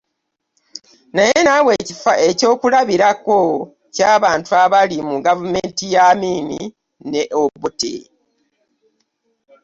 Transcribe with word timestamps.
Naye 1.15 1.37
n'awa 1.41 1.71
eky'okulabirako 2.29 3.37
ky'abantu 3.95 4.51
abaali 4.63 4.97
mu 5.09 5.17
gavumenti 5.25 5.83
ya 5.93 6.01
Amin 6.11 6.49
ne 7.11 7.23
Obote 7.41 7.93